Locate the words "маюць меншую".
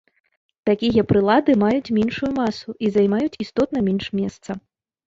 1.65-2.31